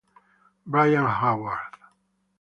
Brian 0.65 1.05
Howard 1.05 1.77